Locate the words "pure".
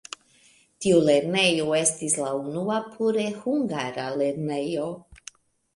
2.97-3.27